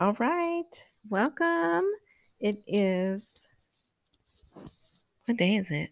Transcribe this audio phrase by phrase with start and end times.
[0.00, 0.62] All right.
[1.10, 1.84] Welcome.
[2.40, 3.22] It is,
[5.26, 5.90] what day is it?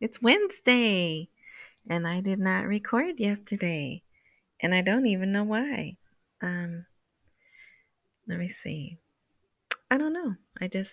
[0.00, 1.28] It's Wednesday.
[1.88, 4.02] And I did not record yesterday.
[4.60, 5.98] And I don't even know why.
[6.42, 6.84] Um,
[8.26, 8.98] let me see.
[9.88, 10.34] I don't know.
[10.60, 10.90] I just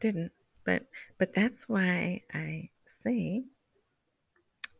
[0.00, 0.32] didn't.
[0.66, 0.86] But
[1.16, 2.70] but that's why I
[3.04, 3.44] say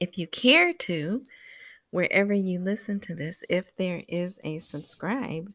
[0.01, 1.23] if you care to,
[1.93, 5.53] wherever you listen to this, if there is a subscribe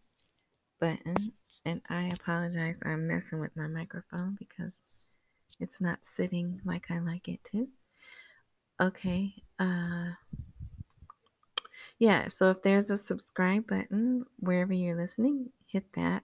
[0.80, 1.33] button,
[1.65, 4.74] and I apologize, I'm messing with my microphone because
[5.60, 7.68] it's not sitting like I like it to.
[8.79, 9.34] Okay.
[9.60, 10.11] Uh
[12.00, 16.24] yeah, so if there's a subscribe button wherever you're listening, hit that.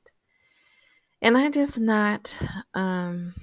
[1.22, 2.34] And I just not
[2.74, 3.34] um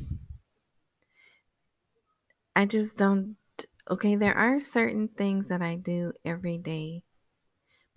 [2.54, 3.36] I just don't
[3.90, 7.02] okay, there are certain things that I do every day.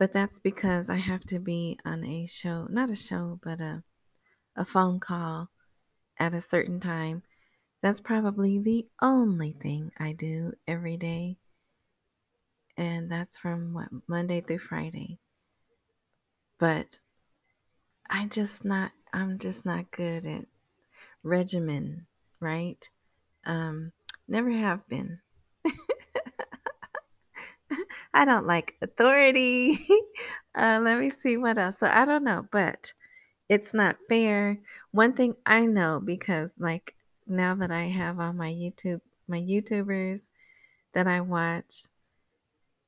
[0.03, 3.83] But that's because I have to be on a show, not a show, but a
[4.53, 5.49] a phone call
[6.19, 7.23] at a certain time.
[7.81, 11.37] That's probably the only thing I do every day.
[12.75, 15.19] And that's from what Monday through Friday.
[16.59, 16.99] But
[18.09, 20.47] I just not I'm just not good at
[21.23, 22.07] regimen,
[22.41, 22.83] right?
[23.45, 23.93] Um
[24.27, 25.19] never have been.
[28.13, 29.87] I don't like authority.
[30.57, 31.75] uh, let me see what else.
[31.79, 32.91] So I don't know, but
[33.49, 34.59] it's not fair.
[34.91, 36.93] One thing I know because like
[37.27, 40.21] now that I have all my YouTube my YouTubers
[40.93, 41.83] that I watch,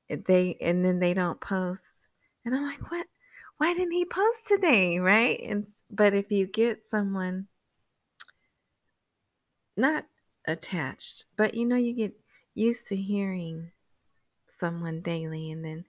[0.10, 1.82] they and then they don't post,
[2.46, 3.08] and I'm like, what?
[3.58, 5.40] Why didn't he post today, right?
[5.48, 7.48] And but if you get someone
[9.78, 10.06] not
[10.48, 12.14] attached, but you know, you get
[12.54, 13.72] used to hearing
[14.60, 15.86] someone daily and then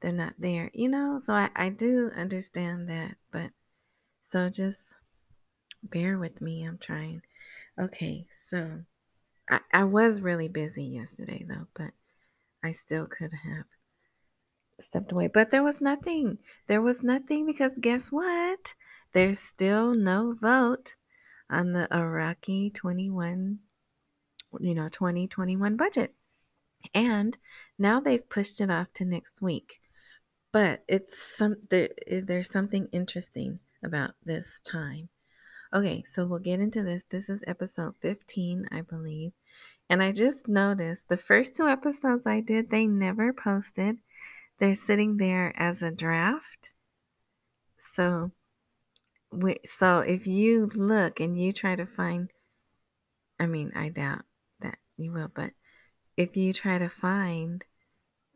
[0.00, 1.20] they're not there, you know?
[1.24, 3.50] So I, I do understand that, but
[4.30, 4.82] so just
[5.82, 6.64] bear with me.
[6.64, 7.22] I'm trying.
[7.78, 8.80] Okay, so
[9.50, 11.92] I, I was really busy yesterday though, but
[12.62, 13.64] I still could have
[14.80, 15.28] stepped away.
[15.32, 16.38] But there was nothing.
[16.66, 18.74] There was nothing because guess what?
[19.12, 20.94] There's still no vote
[21.48, 23.58] on the Iraqi 21,
[24.60, 26.12] you know, 2021 budget.
[26.94, 27.36] And
[27.78, 29.80] now they've pushed it off to next week.
[30.52, 35.08] But it's some there, there's something interesting about this time.
[35.74, 37.02] Okay, so we'll get into this.
[37.10, 39.32] This is episode 15, I believe.
[39.88, 43.98] And I just noticed the first two episodes I did, they never posted.
[44.58, 46.70] They're sitting there as a draft.
[47.94, 48.32] So
[49.78, 52.30] so if you look and you try to find
[53.38, 54.22] I mean, I doubt
[54.60, 55.50] that you will, but
[56.16, 57.62] if you try to find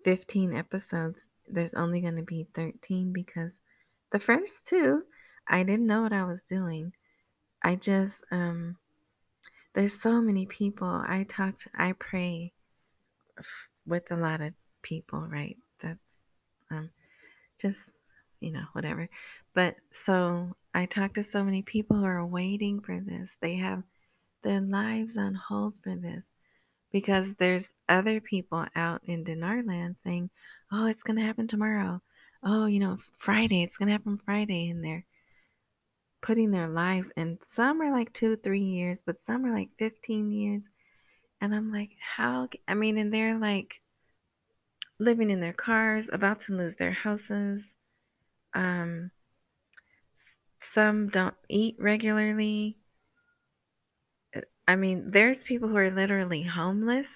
[0.05, 1.19] 15 episodes,
[1.49, 3.51] there's only going to be 13 because
[4.13, 5.03] the first two,
[5.49, 6.93] I didn't know what I was doing.
[7.63, 8.77] I just, um,
[9.75, 10.89] there's so many people.
[10.89, 12.53] I talk, to, I pray
[13.87, 14.53] with a lot of
[14.83, 15.57] people, right?
[15.83, 15.99] That's,
[16.71, 16.91] um,
[17.61, 17.79] just,
[18.41, 19.09] you know, whatever.
[19.55, 19.77] But
[20.07, 23.29] so I talk to so many people who are waiting for this.
[23.41, 23.83] They have
[24.43, 26.23] their lives on hold for this
[26.93, 30.31] because there's other people out in Dinar land saying,
[30.73, 32.03] "Oh, it's gonna happen tomorrow.
[32.43, 33.63] Oh, you know, Friday.
[33.63, 35.05] It's gonna happen Friday," and they're
[36.23, 37.09] putting their lives.
[37.17, 40.63] And some are like two, three years, but some are like fifteen years.
[41.41, 42.49] And I'm like, how?
[42.69, 43.81] I mean, and they're like
[44.99, 47.63] living in their cars, about to lose their houses.
[48.53, 49.11] Um,
[50.75, 52.77] some don't eat regularly.
[54.67, 57.09] I mean, there's people who are literally homeless.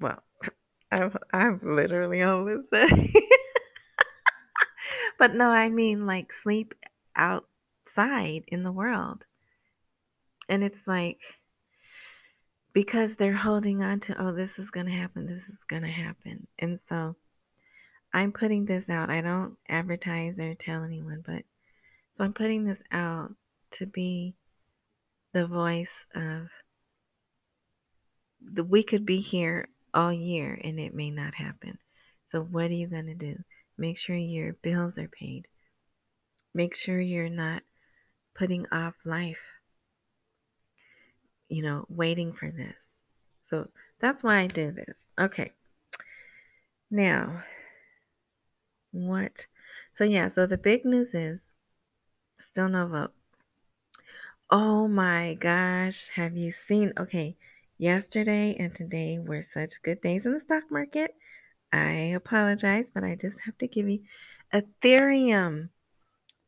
[0.00, 0.22] Well,
[0.92, 2.90] I'm, I'm literally homeless, but,
[5.18, 6.74] but no, I mean like sleep
[7.16, 9.24] outside in the world.
[10.48, 11.18] And it's like,
[12.72, 15.88] because they're holding on to, oh, this is going to happen, this is going to
[15.88, 16.46] happen.
[16.58, 17.16] And so
[18.12, 19.10] I'm putting this out.
[19.10, 21.42] I don't advertise or tell anyone, but
[22.16, 23.34] so I'm putting this out
[23.78, 24.34] to be
[25.32, 26.48] the voice of
[28.54, 31.78] the we could be here all year and it may not happen.
[32.30, 33.36] So what are you going to do?
[33.76, 35.46] Make sure your bills are paid.
[36.54, 37.62] Make sure you're not
[38.36, 39.38] putting off life.
[41.48, 42.76] You know, waiting for this.
[43.48, 43.68] So
[44.00, 44.96] that's why I do this.
[45.20, 45.52] Okay.
[46.90, 47.42] Now,
[48.92, 49.46] what?
[49.94, 51.40] So yeah, so the big news is
[52.50, 53.12] still no vote.
[54.50, 56.92] Oh my gosh, have you seen?
[56.98, 57.36] Okay,
[57.78, 61.14] yesterday and today were such good days in the stock market.
[61.72, 64.04] I apologize, but I just have to give you
[64.52, 65.70] Ethereum.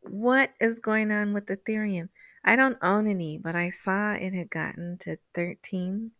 [0.02, 2.10] what is going on with Ethereum?
[2.44, 6.12] I don't own any, but I saw it had gotten to 13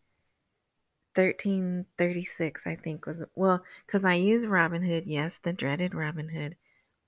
[1.15, 6.55] 1336 I think was well cuz I use Robinhood, yes, the dreaded Robinhood,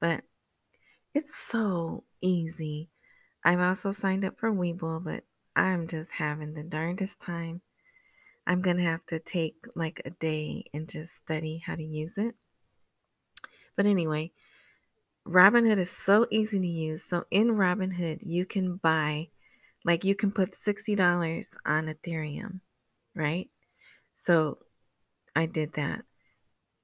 [0.01, 0.25] but
[1.15, 2.91] it's so easy.
[3.45, 5.25] I've also signed up for Webull, but
[5.55, 7.61] I'm just having the darndest time.
[8.47, 12.13] I'm going to have to take like a day and just study how to use
[12.17, 12.35] it.
[13.77, 14.33] But anyway,
[15.27, 17.03] Robinhood is so easy to use.
[17.09, 19.29] So in Robinhood, you can buy,
[19.85, 22.61] like, you can put $60 on Ethereum,
[23.15, 23.49] right?
[24.27, 24.59] So
[25.35, 26.05] I did that.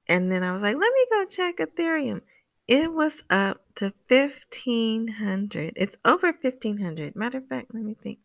[0.07, 2.21] And then I was like, let me go check Ethereum.
[2.67, 5.73] It was up to 1500.
[5.75, 7.15] It's over 1500.
[7.15, 8.19] Matter of fact, let me think.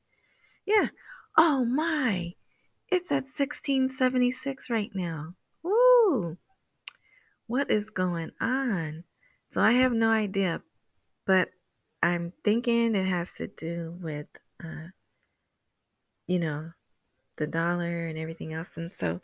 [0.66, 0.88] Yeah.
[1.36, 2.34] Oh my.
[2.88, 5.34] It's at 1676 right now.
[5.62, 6.36] Woo.
[7.46, 9.04] What is going on?
[9.52, 10.62] So I have no idea,
[11.26, 11.48] but
[12.02, 14.26] I'm thinking it has to do with,
[14.62, 14.88] uh,
[16.26, 16.70] you know,
[17.36, 18.68] the dollar and everything else.
[18.76, 19.20] And so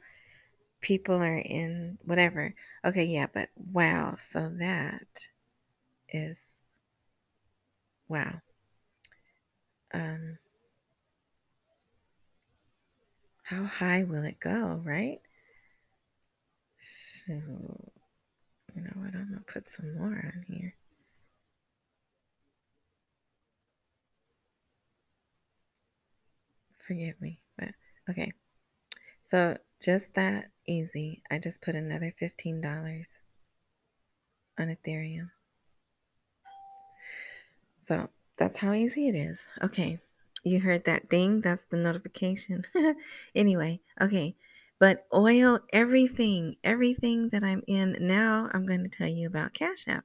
[0.82, 2.54] people are in whatever.
[2.84, 4.16] Okay, yeah, but wow.
[4.32, 5.06] So that
[6.12, 6.36] is
[8.08, 8.40] wow.
[9.94, 10.38] Um,
[13.44, 15.20] how high will it go, right?
[17.26, 17.32] So,
[18.74, 19.14] you know what?
[19.14, 20.74] I'm gonna put some more on here.
[26.86, 27.70] Forgive me, but
[28.10, 28.32] okay.
[29.30, 31.22] So just that easy.
[31.30, 33.04] I just put another $15
[34.58, 35.30] on Ethereum.
[37.86, 39.38] So that's how easy it is.
[39.62, 39.98] Okay.
[40.44, 41.40] You heard that ding?
[41.40, 42.64] That's the notification.
[43.34, 44.34] anyway, okay.
[44.80, 49.84] But oil, everything, everything that I'm in now, I'm going to tell you about Cash
[49.86, 50.04] App.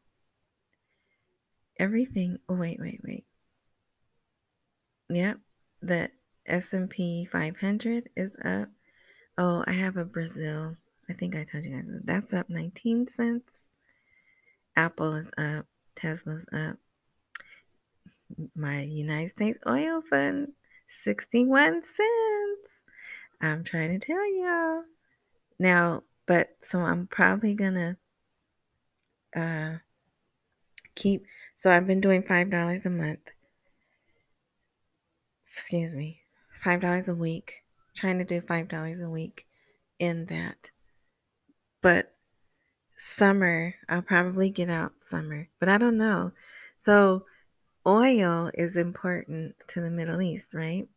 [1.80, 2.38] Everything.
[2.48, 3.26] Oh, wait, wait, wait.
[5.10, 5.40] Yep.
[5.82, 6.10] The
[6.46, 8.70] S&P 500 is up.
[9.38, 10.76] Oh, I have a Brazil.
[11.10, 11.86] I think I told you guys.
[12.04, 13.52] That's up 19 cents.
[14.76, 15.66] Apple is up.
[15.96, 16.78] Tesla's up.
[18.56, 20.50] My United States Oil Fund,
[21.04, 22.72] 61 cents.
[23.42, 24.84] I'm trying to tell y'all.
[25.60, 27.98] Now, but so I'm probably gonna
[29.36, 29.78] uh
[30.96, 31.26] keep
[31.56, 33.20] so I've been doing five dollars a month.
[35.56, 36.22] Excuse me.
[36.64, 37.64] Five dollars a week.
[37.98, 39.48] Trying to do five dollars a week
[39.98, 40.70] in that.
[41.82, 42.14] But
[43.18, 45.50] summer, I'll probably get out summer.
[45.60, 46.32] But I don't know.
[46.86, 47.26] So
[47.88, 50.88] oil is important to the Middle East, right?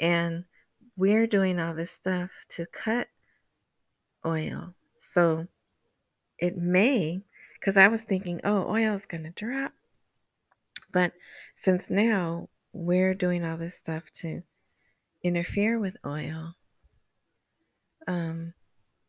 [0.00, 0.44] And
[0.96, 3.06] we're doing all this stuff to cut
[4.26, 4.74] oil.
[4.98, 5.46] So
[6.38, 7.20] it may,
[7.54, 9.72] because I was thinking, oh, oil is going to drop.
[10.92, 11.12] But
[11.62, 14.42] since now we're doing all this stuff to
[15.22, 16.54] interfere with oil,
[18.06, 18.54] um,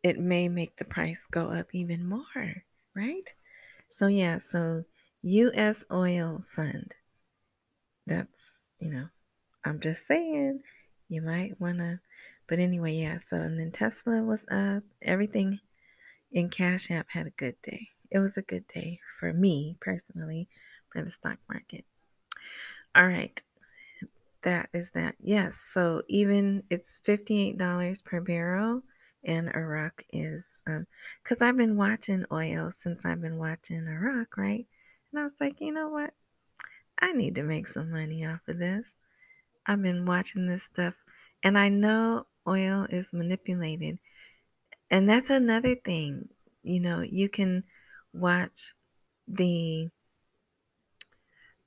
[0.04, 2.64] it may make the price go up even more,
[2.96, 3.28] right?
[3.98, 4.84] So, yeah, so
[5.22, 5.84] U.S.
[5.92, 6.94] Oil Fund.
[8.08, 8.28] That's,
[8.80, 9.08] you know,
[9.64, 10.62] I'm just saying
[11.08, 12.00] you might want to.
[12.50, 14.84] But anyway, yeah, so and then Tesla was up.
[15.02, 15.60] Everything
[16.32, 17.90] in Cash App had a good day.
[18.10, 20.50] It was a good day for me personally
[20.92, 21.86] for the stock market.
[22.96, 23.40] All right.
[24.44, 25.16] That is that.
[25.20, 25.54] Yes.
[25.74, 28.82] So even it's $58 per barrel
[29.24, 30.88] and Iraq is um
[31.24, 34.66] cuz I've been watching oil since I've been watching Iraq, right?
[35.12, 36.14] And I was like, you know what?
[37.00, 38.86] I need to make some money off of this.
[39.66, 40.96] I've been watching this stuff
[41.44, 44.00] and I know oil is manipulated.
[44.90, 46.30] And that's another thing.
[46.64, 47.64] You know, you can
[48.14, 48.74] watch
[49.28, 49.90] the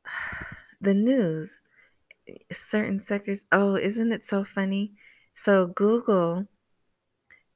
[0.81, 1.51] the news
[2.71, 4.93] certain sectors oh isn't it so funny
[5.45, 6.47] so google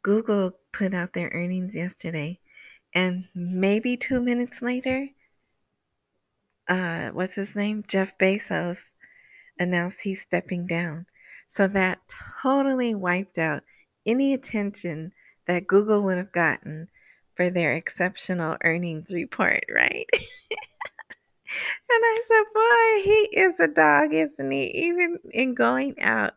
[0.02, 2.38] google put out their earnings yesterday
[2.94, 5.08] and maybe two minutes later
[6.68, 7.84] uh, what's his name?
[7.88, 8.76] Jeff Bezos
[9.58, 11.06] announced he's stepping down.
[11.50, 12.00] So that
[12.42, 13.62] totally wiped out
[14.04, 15.12] any attention
[15.46, 16.88] that Google would have gotten
[17.34, 20.06] for their exceptional earnings report, right?
[21.90, 24.66] and I said, boy, he is a dog, isn't he?
[24.86, 26.34] Even in going out,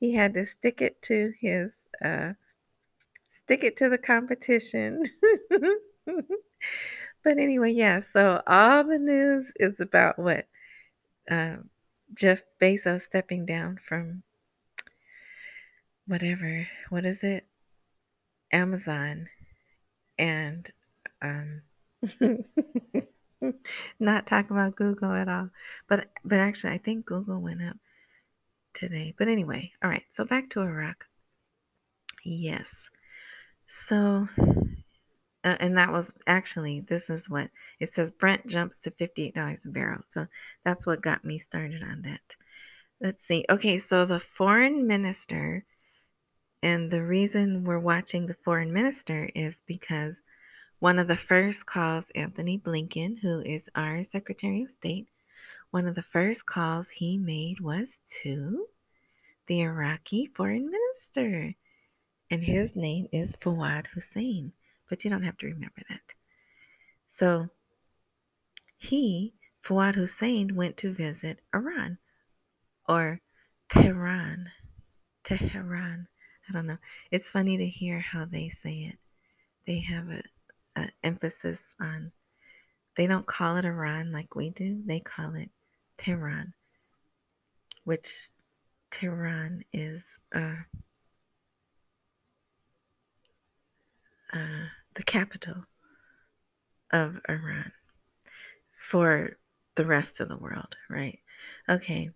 [0.00, 1.72] he had to stick it to his
[2.04, 2.32] uh
[3.44, 5.04] stick it to the competition.
[7.24, 10.46] But anyway, yeah, so all the news is about what
[11.30, 11.56] uh,
[12.12, 14.22] Jeff Bezos stepping down from
[16.06, 17.46] whatever, what is it?
[18.52, 19.28] Amazon.
[20.18, 20.70] And
[21.22, 21.62] um,
[24.00, 25.50] Not talking about Google at all.
[25.88, 27.76] But but actually I think Google went up
[28.74, 29.14] today.
[29.16, 30.04] But anyway, all right.
[30.16, 31.04] So back to Iraq.
[32.24, 32.68] Yes.
[33.88, 34.28] So
[35.44, 39.68] uh, and that was actually this is what it says Brent jumps to $58 a
[39.68, 40.02] barrel.
[40.14, 40.26] So
[40.64, 42.20] that's what got me started on that.
[43.00, 43.44] Let's see.
[43.50, 45.64] Okay, so the foreign minister
[46.62, 50.14] and the reason we're watching the foreign minister is because
[50.84, 55.08] one of the first calls Antony Blinken, who is our Secretary of State,
[55.70, 57.88] one of the first calls he made was
[58.22, 58.66] to
[59.46, 61.54] the Iraqi foreign minister.
[62.30, 64.52] And his name is Fawad Hussein.
[64.90, 66.12] But you don't have to remember that.
[67.16, 67.48] So
[68.76, 69.32] he,
[69.66, 71.96] Fawad Hussein, went to visit Iran
[72.86, 73.22] or
[73.70, 74.50] Tehran.
[75.24, 76.08] Tehran.
[76.46, 76.76] I don't know.
[77.10, 78.98] It's funny to hear how they say it.
[79.66, 80.20] They have a,
[80.76, 82.12] a emphasis on.
[82.96, 84.80] They don't call it Iran like we do.
[84.86, 85.50] They call it
[85.98, 86.54] Tehran,
[87.84, 88.28] which
[88.92, 90.02] Tehran is
[90.34, 90.54] uh,
[94.32, 95.64] uh, the capital
[96.92, 97.72] of Iran
[98.90, 99.36] for
[99.74, 101.18] the rest of the world, right?
[101.68, 102.10] Okay.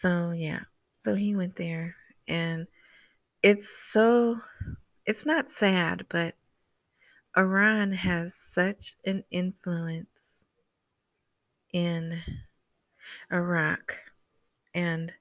[0.00, 0.60] So, yeah.
[1.04, 1.96] So he went there
[2.28, 2.66] and
[3.42, 4.36] it's so
[5.04, 6.34] it's not sad, but
[7.36, 10.08] Iran has such an influence
[11.72, 12.20] in
[13.32, 13.96] Iraq
[14.74, 15.12] and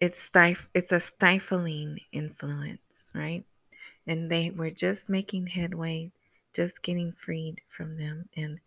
[0.00, 2.80] it's stif- it's a stifling influence,
[3.14, 3.44] right?
[4.06, 6.12] And they were just making headway,
[6.54, 8.60] just getting freed from them and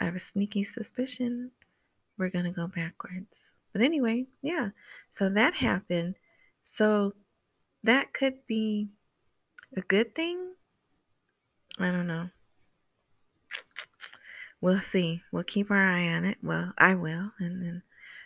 [0.00, 1.52] I have a sneaky suspicion
[2.18, 3.52] we're going to go backwards.
[3.72, 4.70] But anyway, yeah.
[5.12, 6.16] So that happened
[6.76, 7.14] so
[7.82, 8.88] that could be
[9.76, 10.54] a good thing.
[11.78, 12.28] I don't know.
[14.60, 15.22] We'll see.
[15.32, 16.38] We'll keep our eye on it.
[16.42, 17.82] Well, I will, and then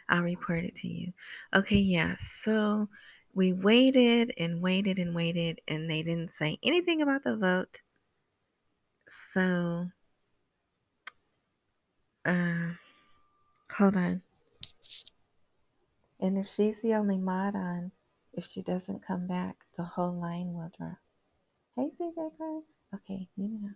[0.08, 1.12] I'll report it to you.
[1.54, 2.16] Okay, yeah.
[2.44, 2.88] So
[3.34, 7.78] we waited and waited and waited, and they didn't say anything about the vote.
[9.34, 9.86] So,
[12.24, 12.74] uh,
[13.76, 14.22] hold on.
[16.20, 17.92] And if she's the only mod on,
[18.32, 20.98] if she doesn't come back, the whole line will drop.
[21.76, 22.62] Hey, CJ Crow.
[22.94, 23.74] Okay, know.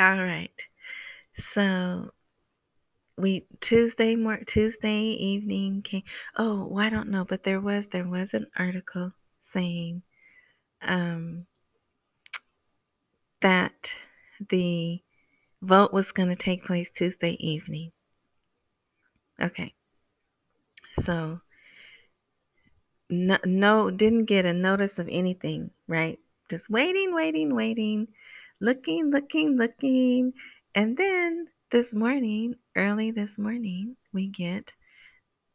[0.00, 0.50] All right.
[1.54, 2.12] So
[3.16, 6.02] we Tuesday more Tuesday evening came.
[6.36, 9.12] Oh, I don't know, but there was there was an article
[9.52, 10.02] saying
[10.82, 11.46] um
[13.42, 13.90] that
[14.50, 15.00] the
[15.62, 17.92] vote was going to take place Tuesday evening.
[19.40, 19.74] Okay.
[21.04, 21.40] So
[23.08, 26.18] no, no didn't get a notice of anything, right?
[26.50, 28.08] Just waiting, waiting, waiting,
[28.60, 30.32] looking, looking, looking.
[30.74, 34.72] And then this morning, early this morning, we get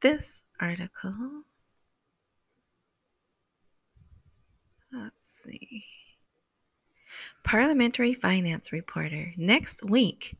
[0.01, 0.23] this
[0.59, 1.43] article.
[4.91, 5.83] Let's see.
[7.43, 9.33] Parliamentary Finance Reporter.
[9.37, 10.37] Next week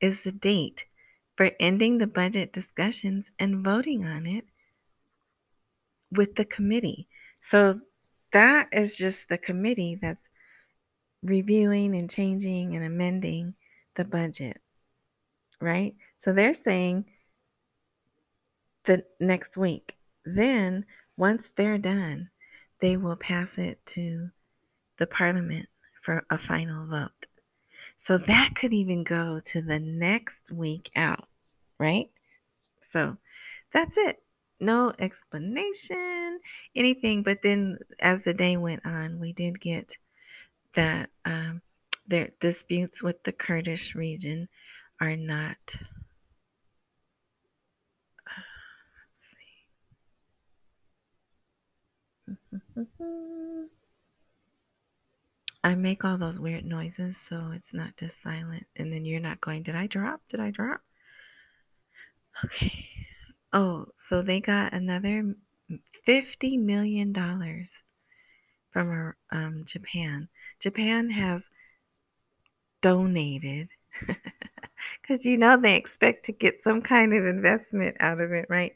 [0.00, 0.84] is the date
[1.36, 4.44] for ending the budget discussions and voting on it
[6.10, 7.08] with the committee.
[7.42, 7.80] So
[8.32, 10.28] that is just the committee that's
[11.22, 13.54] reviewing and changing and amending
[13.96, 14.60] the budget,
[15.60, 15.94] right?
[16.24, 17.06] So they're saying
[18.84, 19.94] the next week.
[20.24, 22.30] Then, once they're done,
[22.80, 24.30] they will pass it to
[24.98, 25.68] the parliament
[26.02, 27.26] for a final vote.
[28.06, 31.26] So that could even go to the next week out,
[31.78, 32.08] right?
[32.92, 33.16] So
[33.72, 34.22] that's it.
[34.60, 36.38] No explanation,
[36.76, 37.22] anything.
[37.24, 39.90] But then as the day went on, we did get
[40.76, 41.62] that um,
[42.06, 44.48] their disputes with the Kurdish region
[45.00, 45.56] are not.
[52.28, 53.66] Let's see.
[55.66, 58.66] I make all those weird noises so it's not just silent.
[58.76, 60.20] And then you're not going, Did I drop?
[60.28, 60.80] Did I drop?
[62.44, 62.86] Okay.
[63.52, 65.34] Oh, so they got another
[66.06, 67.12] $50 million
[68.70, 70.28] from um, Japan.
[70.60, 71.42] Japan has
[72.80, 73.68] donated
[75.02, 78.72] because you know they expect to get some kind of investment out of it, right?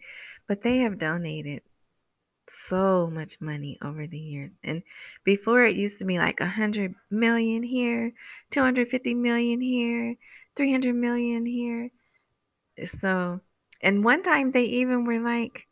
[0.49, 1.63] But they have donated
[2.69, 4.51] so much money over the years.
[4.63, 4.83] And
[5.25, 8.13] before it used to be like a hundred million here,
[8.51, 10.17] 250 million here,
[10.57, 11.91] 300 million here.
[12.79, 13.41] Eh, so,
[13.83, 15.67] and one time they even were like,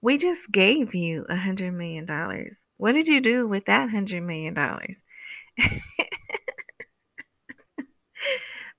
[0.00, 2.56] We just gave you a hundred million dollars.
[2.76, 4.96] What did you do with that hundred million dollars?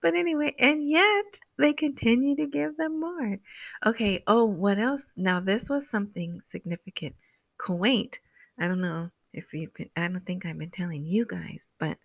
[0.01, 1.25] but anyway, and yet
[1.57, 3.39] they continue to give them more.
[3.85, 5.01] Okay, oh, what else?
[5.15, 7.15] Now, this was something significant.
[7.59, 8.15] Kuwait,
[8.59, 11.97] I don't know if you've been, I don't think I've been telling you guys, but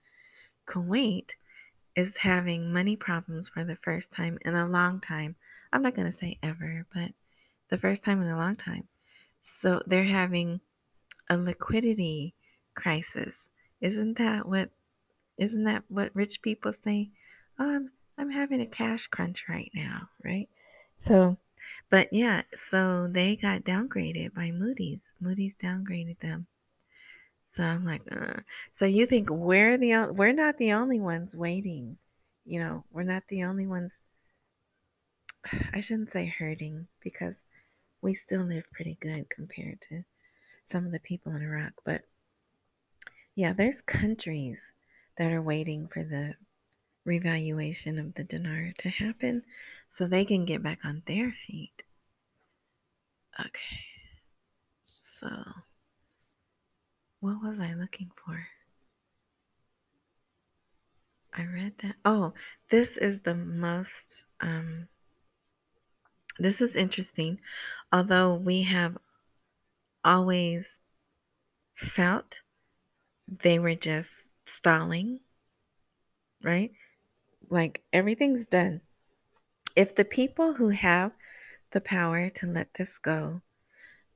[0.67, 1.31] Kuwait
[1.97, 5.37] is having money problems for the first time in a long time.
[5.73, 7.13] I'm not going to say ever, but
[7.71, 8.89] the first time in a long time.
[9.43, 10.61] So they're having
[11.29, 12.35] a liquidity
[12.75, 13.35] crisis.
[13.81, 14.71] Isn't that what
[15.39, 17.11] isn't that what rich people say?
[17.59, 20.49] Oh, I'm I'm having a cash crunch right now, right?
[20.99, 21.39] So
[21.91, 25.01] but yeah, so they got downgraded by Moody's.
[25.21, 26.47] Moody's downgraded them.
[27.53, 28.41] So I'm like, uh.
[28.79, 31.97] so you think we're the we're not the only ones waiting,
[32.45, 32.85] you know?
[32.93, 33.93] We're not the only ones.
[35.75, 37.35] I shouldn't say hurting because
[38.03, 40.05] we still live pretty good compared to
[40.71, 41.73] some of the people in Iraq.
[41.85, 42.03] But
[43.35, 44.59] yeah, there's countries
[45.19, 46.35] that are waiting for the
[47.05, 49.43] revaluation of the dinar to happen
[49.97, 51.83] so they can get back on their feet.
[53.39, 53.81] Okay.
[55.05, 55.29] So,
[57.21, 58.47] what was I looking for?
[61.35, 61.97] I read that.
[62.05, 62.33] Oh,
[62.71, 64.89] this is the most, um,
[66.39, 67.39] this is interesting.
[67.93, 68.97] Although we have
[70.05, 70.65] always
[71.77, 72.37] felt
[73.43, 74.09] they were just
[74.47, 75.21] stalling,
[76.43, 76.73] right?
[77.49, 78.81] Like everything's done.
[79.77, 81.13] If the people who have
[81.71, 83.41] the power to let this go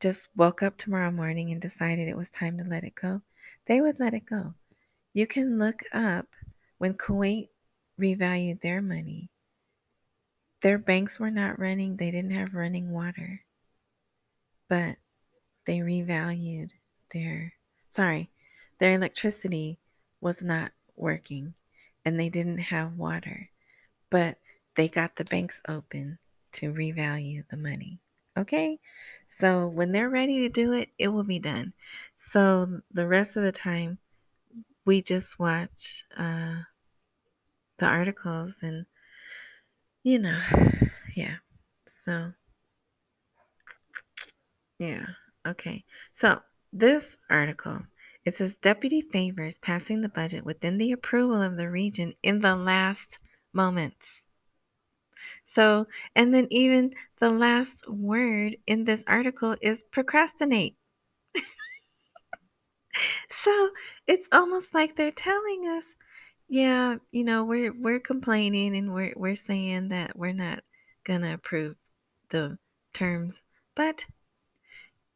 [0.01, 3.23] just woke up tomorrow morning and decided it was time to let it go,
[3.67, 4.55] they would let it go.
[5.13, 6.27] You can look up
[6.79, 7.49] when Kuwait
[8.01, 9.31] revalued their money.
[10.63, 13.43] Their banks were not running, they didn't have running water.
[14.69, 14.97] But
[15.67, 16.71] they revalued
[17.13, 17.53] their,
[17.95, 18.31] sorry,
[18.81, 19.79] their electricity
[20.21, 21.55] was not working
[22.05, 23.51] and they didn't have water.
[24.11, 24.39] But
[24.77, 26.19] they got the banks open
[26.55, 28.01] to revalue the money.
[28.37, 28.79] Okay?
[29.41, 31.73] So when they're ready to do it, it will be done.
[32.31, 33.99] So the rest of the time,
[34.87, 36.61] we just watch uh,
[37.79, 38.87] the articles and,
[40.03, 40.41] you know,
[41.17, 41.37] yeah.
[41.89, 42.33] So,
[44.79, 45.07] yeah.
[45.47, 45.85] Okay.
[46.13, 46.41] So
[46.73, 47.81] this article
[48.25, 52.57] it says deputy favors passing the budget within the approval of the region in the
[52.57, 53.19] last
[53.53, 54.23] moments.
[55.55, 55.87] So,
[56.17, 60.77] and then even the last word in this article is procrastinate.
[63.45, 63.71] so
[64.07, 65.85] it's almost like they're telling us,
[66.49, 70.61] yeah, you know, we're we're complaining and we're we're saying that we're not
[71.05, 71.77] gonna approve
[72.31, 72.59] the
[72.93, 73.35] terms,
[73.75, 74.05] but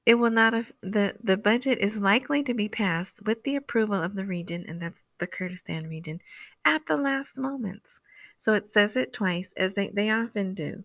[0.06, 4.02] it will not have, the the budget is likely to be passed with the approval
[4.02, 6.20] of the region, and that's the Kurdistan region,
[6.64, 7.86] at the last moments.
[8.40, 10.84] So it says it twice, as they, they often do.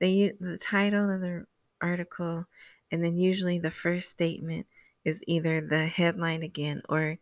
[0.00, 1.46] They use the title of the
[1.80, 2.44] article,
[2.90, 4.66] and then usually the first statement
[5.04, 7.18] is either the headline again or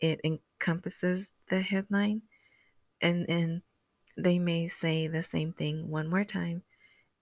[0.00, 2.22] it encompasses the headline.
[3.00, 3.62] And and
[4.16, 6.62] they may say the same thing one more time,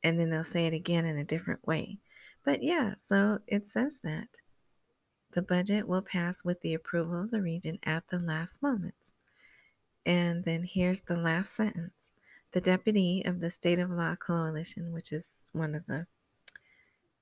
[0.02, 1.98] and then they'll say it again in a different way.
[2.44, 4.28] But yeah, so it says that
[5.32, 8.94] the budget will pass with the approval of the region at the last moment.
[10.06, 11.93] And then here's the last sentence.
[12.54, 16.06] The deputy of the State of Law Coalition, which is one of the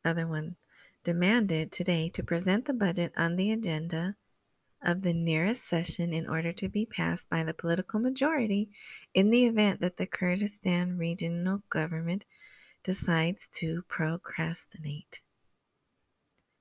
[0.04, 0.56] other one,
[1.04, 4.16] demanded today to present the budget on the agenda
[4.82, 8.68] of the nearest session in order to be passed by the political majority
[9.14, 12.24] in the event that the Kurdistan Regional Government
[12.84, 15.16] decides to procrastinate.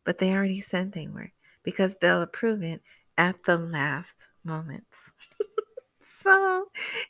[0.06, 2.82] But they already said they were because they'll approve it
[3.18, 4.96] at the last moments.
[6.24, 6.70] so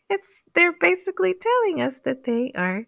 [0.10, 2.86] it's they're basically telling us that they are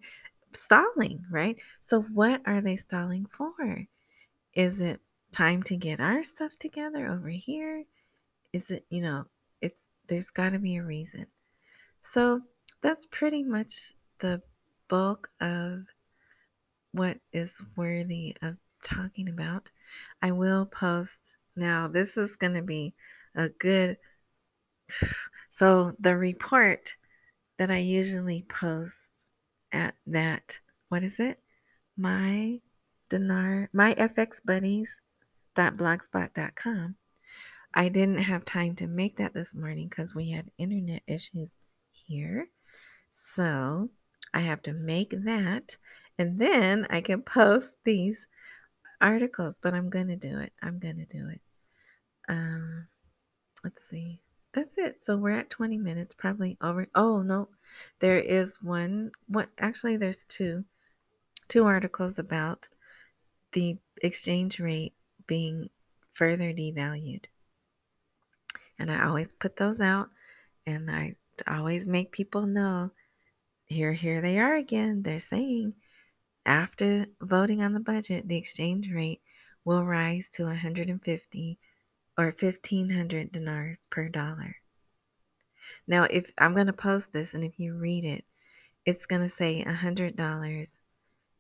[0.53, 1.57] stalling, right?
[1.89, 3.85] So what are they stalling for?
[4.53, 4.99] Is it
[5.33, 7.83] time to get our stuff together over here?
[8.51, 9.25] Is it, you know,
[9.61, 11.25] it's there's got to be a reason.
[12.03, 12.41] So
[12.81, 13.73] that's pretty much
[14.19, 14.41] the
[14.89, 15.85] bulk of
[16.91, 19.69] what is worthy of talking about.
[20.21, 21.11] I will post
[21.55, 21.87] now.
[21.87, 22.93] This is going to be
[23.35, 23.97] a good.
[25.55, 26.93] So, the report
[27.59, 28.95] that I usually post
[29.71, 30.57] at that,
[30.89, 31.39] what is it?
[31.97, 32.59] My
[33.09, 34.89] dinar, my FX buddies
[35.55, 36.95] blogspot.com.
[37.73, 41.51] I didn't have time to make that this morning because we had internet issues
[41.91, 42.47] here.
[43.35, 43.89] So
[44.33, 45.75] I have to make that
[46.17, 48.17] and then I can post these
[49.01, 50.53] articles, but I'm gonna do it.
[50.61, 51.41] I'm gonna do it.
[52.29, 52.87] Um,
[53.63, 54.22] let's see.
[54.53, 54.99] That's it.
[55.05, 56.87] So we're at 20 minutes, probably over.
[56.93, 57.49] Oh no,
[57.99, 59.11] there is one.
[59.27, 59.97] What actually?
[59.97, 60.63] There's two,
[61.49, 62.67] two articles about
[63.53, 64.93] the exchange rate
[65.25, 65.69] being
[66.13, 67.25] further devalued,
[68.77, 70.09] and I always put those out,
[70.67, 71.15] and I
[71.47, 72.91] always make people know.
[73.65, 75.01] Here, here they are again.
[75.01, 75.73] They're saying
[76.45, 79.21] after voting on the budget, the exchange rate
[79.65, 81.59] will rise to 150
[82.17, 84.57] or 1500 dinars per dollar.
[85.87, 88.25] Now, if I'm going to post this and if you read it,
[88.85, 90.67] it's going to say $100 and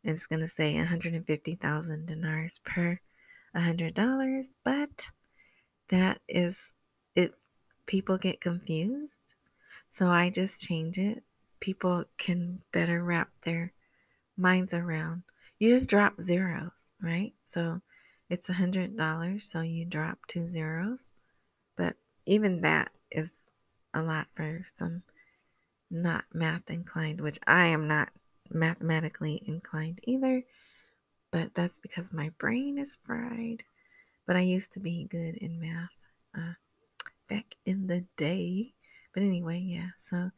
[0.03, 2.99] it's going to say 150,000 dinars per
[3.55, 4.89] $100, but
[5.89, 6.55] that is
[7.15, 7.33] it
[7.85, 9.13] people get confused.
[9.91, 11.23] So I just change it.
[11.59, 13.71] People can better wrap their
[14.35, 15.23] minds around.
[15.59, 17.33] You just drop zeros, right?
[17.47, 17.81] So
[18.33, 20.99] it's a hundred dollars, so you drop two zeros.
[21.77, 21.93] But
[22.25, 23.29] even that is
[23.93, 25.03] a lot for some
[25.91, 28.09] not math inclined, which I am not
[28.49, 30.41] mathematically inclined either.
[31.31, 33.61] But that's because my brain is fried.
[34.25, 35.91] But I used to be good in math
[36.35, 36.53] uh,
[37.29, 38.73] back in the day.
[39.13, 39.89] But anyway, yeah.
[40.09, 40.31] So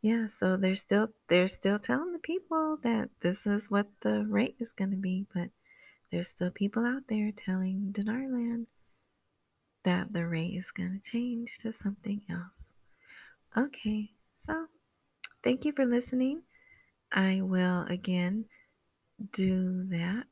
[0.00, 4.58] yeah, so they're still they're still telling the people that this is what the rate
[4.60, 5.48] is going to be, but
[6.12, 8.66] there's still people out there telling Dinarland
[9.84, 12.68] that the rate is going to change to something else.
[13.56, 14.10] Okay,
[14.46, 14.66] so
[15.42, 16.42] thank you for listening.
[17.10, 18.44] I will again
[19.32, 20.26] do that.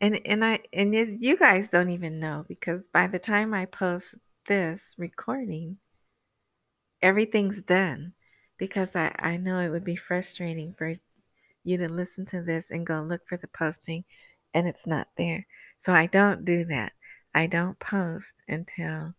[0.00, 4.06] And and I and you guys don't even know because by the time I post
[4.46, 5.78] this recording,
[7.00, 8.12] everything's done
[8.58, 10.94] because I, I know it would be frustrating for
[11.64, 14.04] you to listen to this and go look for the posting
[14.54, 15.46] and it's not there.
[15.80, 16.92] So I don't do that.
[17.34, 19.14] I don't post until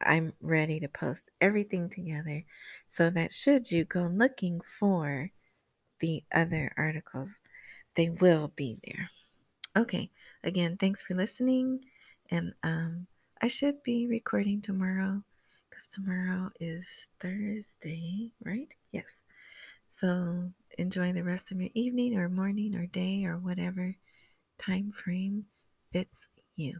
[0.00, 2.44] I'm ready to post everything together
[2.90, 5.30] so that should you go looking for
[6.00, 7.30] the other articles,
[7.96, 9.10] they will be there.
[9.76, 10.10] Okay,
[10.42, 11.80] again, thanks for listening.
[12.30, 13.06] And um,
[13.40, 15.22] I should be recording tomorrow
[15.68, 16.84] because tomorrow is
[17.20, 18.68] Thursday, right?
[18.92, 19.06] Yes.
[20.00, 23.96] So enjoy the rest of your evening or morning or day or whatever
[24.64, 25.44] time frame
[25.92, 26.78] fits you.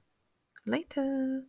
[0.66, 1.44] Later.